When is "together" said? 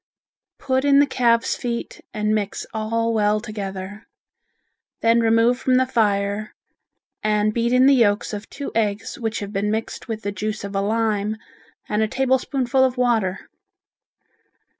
3.39-4.07